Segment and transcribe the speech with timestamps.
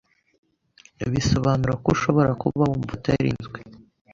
[1.11, 3.57] bisobanura ko ushobora kuba wumva utarinzwe